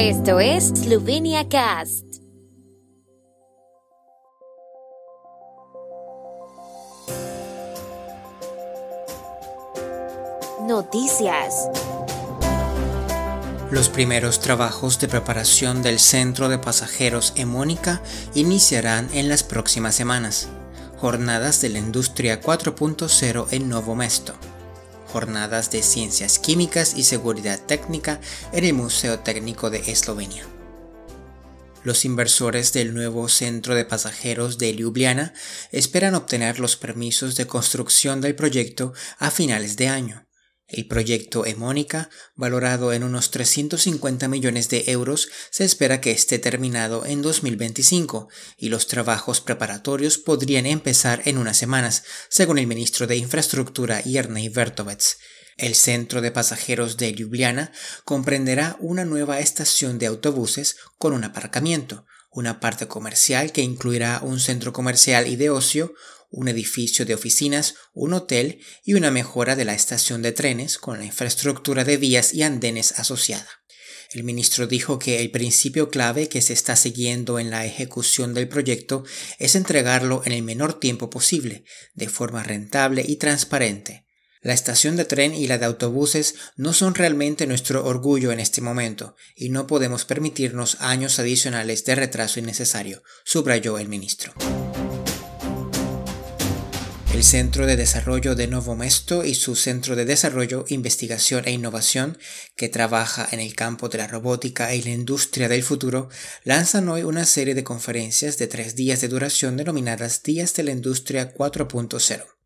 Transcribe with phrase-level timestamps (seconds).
[0.00, 2.04] Esto es Slovenia Cast.
[10.62, 11.68] Noticias.
[13.72, 18.00] Los primeros trabajos de preparación del centro de pasajeros Emónica
[18.34, 20.48] iniciarán en las próximas semanas.
[20.98, 24.34] Jornadas de la Industria 4.0 en Novo Mesto.
[25.08, 28.20] Jornadas de Ciencias Químicas y Seguridad Técnica
[28.52, 30.46] en el Museo Técnico de Eslovenia.
[31.82, 35.32] Los inversores del nuevo centro de pasajeros de Ljubljana
[35.72, 40.27] esperan obtener los permisos de construcción del proyecto a finales de año.
[40.68, 47.06] El proyecto Emónica, valorado en unos 350 millones de euros, se espera que esté terminado
[47.06, 53.16] en 2025 y los trabajos preparatorios podrían empezar en unas semanas, según el ministro de
[53.16, 55.16] Infraestructura Yerney Vertovets.
[55.56, 57.72] El centro de pasajeros de Ljubljana
[58.04, 64.40] comprenderá una nueva estación de autobuses con un aparcamiento, una parte comercial que incluirá un
[64.40, 65.94] centro comercial y de ocio,
[66.30, 70.98] un edificio de oficinas, un hotel y una mejora de la estación de trenes con
[70.98, 73.48] la infraestructura de vías y andenes asociada.
[74.10, 78.48] El ministro dijo que el principio clave que se está siguiendo en la ejecución del
[78.48, 79.04] proyecto
[79.38, 84.07] es entregarlo en el menor tiempo posible, de forma rentable y transparente.
[84.48, 88.62] La estación de tren y la de autobuses no son realmente nuestro orgullo en este
[88.62, 94.32] momento, y no podemos permitirnos años adicionales de retraso innecesario, subrayó el ministro.
[97.12, 102.16] El Centro de Desarrollo de Novo Mesto y su Centro de Desarrollo, Investigación e Innovación,
[102.56, 106.08] que trabaja en el campo de la robótica y la industria del futuro,
[106.44, 110.70] lanzan hoy una serie de conferencias de tres días de duración denominadas Días de la
[110.70, 112.37] Industria 4.0.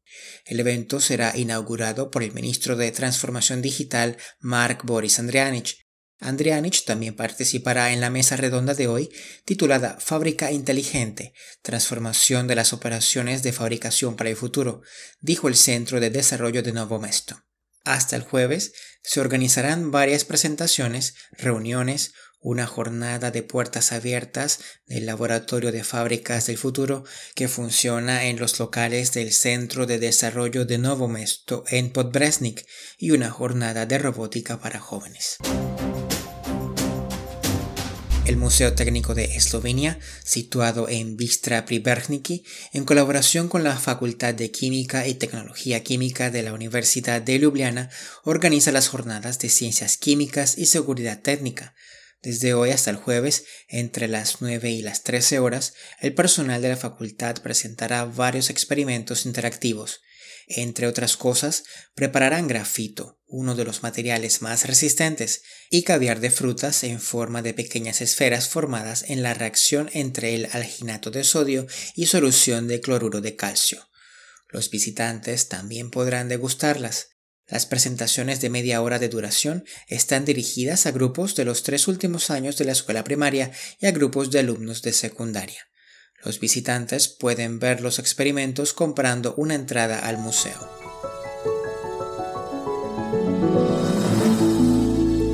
[0.45, 5.83] El evento será inaugurado por el ministro de Transformación Digital Mark Boris Andrianich,
[6.23, 9.11] Andrianich también participará en la mesa redonda de hoy
[9.45, 14.83] titulada Fábrica Inteligente, Transformación de las Operaciones de Fabricación para el Futuro,
[15.21, 17.43] dijo el Centro de Desarrollo de Novo Mesto.
[17.85, 18.73] Hasta el jueves
[19.03, 26.59] se organizarán varias presentaciones, reuniones, una jornada de puertas abiertas del Laboratorio de Fábricas del
[26.59, 27.05] Futuro
[27.35, 32.67] que funciona en los locales del Centro de Desarrollo de Novo Mesto en Podbresnik
[32.99, 35.39] y una jornada de robótica para jóvenes.
[38.25, 44.53] El Museo Técnico de Eslovenia, situado en Vistra Priberniki, en colaboración con la Facultad de
[44.53, 47.91] Química y Tecnología Química de la Universidad de Ljubljana,
[48.23, 51.75] organiza las jornadas de Ciencias Químicas y Seguridad Técnica.
[52.23, 56.69] Desde hoy hasta el jueves, entre las 9 y las 13 horas, el personal de
[56.69, 60.03] la facultad presentará varios experimentos interactivos.
[60.47, 66.85] Entre otras cosas, prepararán grafito, uno de los materiales más resistentes, y caviar de frutas
[66.85, 71.67] en forma de pequeñas esferas formadas en la reacción entre el alginato de sodio
[71.97, 73.89] y solución de cloruro de calcio.
[74.49, 77.12] Los visitantes también podrán degustarlas.
[77.53, 82.31] Las presentaciones de media hora de duración están dirigidas a grupos de los tres últimos
[82.31, 85.69] años de la escuela primaria y a grupos de alumnos de secundaria.
[86.25, 90.67] Los visitantes pueden ver los experimentos comprando una entrada al museo.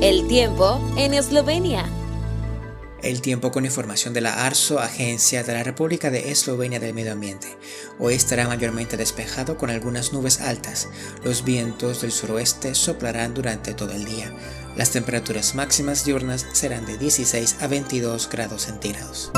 [0.01, 1.98] El tiempo en Eslovenia.
[3.01, 7.13] El tiempo con información de la ARSO, Agencia de la República de Eslovenia del Medio
[7.13, 7.47] Ambiente.
[7.97, 10.89] Hoy estará mayormente despejado con algunas nubes altas.
[11.23, 14.33] Los vientos del suroeste soplarán durante todo el día.
[14.75, 19.31] Las temperaturas máximas diurnas serán de 16 a 22 grados centígrados.